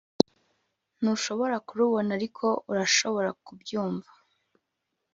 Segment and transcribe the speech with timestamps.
[0.99, 4.11] ntushobora kurubona ariko urashobora kubyumva